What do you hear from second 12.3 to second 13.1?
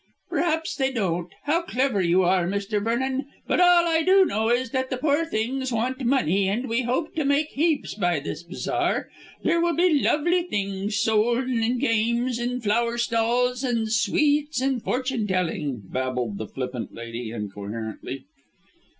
and flower